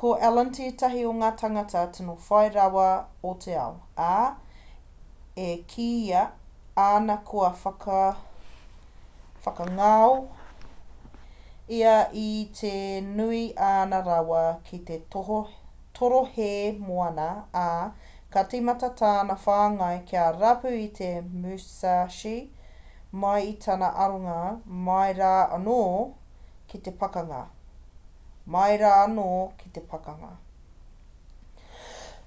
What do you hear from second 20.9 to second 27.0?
te musashi mai i tana aronga mai rā anō ki te